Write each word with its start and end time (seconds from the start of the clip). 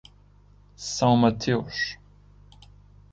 São 0.75 1.15
Mateus 1.15 1.95